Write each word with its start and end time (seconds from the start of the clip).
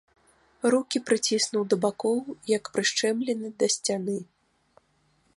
Рукі 0.75 0.99
прыціснуў 1.09 1.63
да 1.73 1.77
бакоў, 1.83 2.17
як 2.57 2.63
прышчэмлены 2.77 3.47
да 3.61 3.65
сцяны. 3.75 4.17